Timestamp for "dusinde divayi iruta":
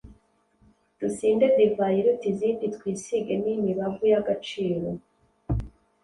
0.99-2.25